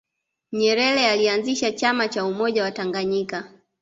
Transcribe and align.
nyerere 0.51 1.05
alianzisha 1.07 1.71
chama 1.71 2.07
cha 2.07 2.25
umoja 2.25 2.63
wa 2.63 2.71
tanganyika 2.71 3.51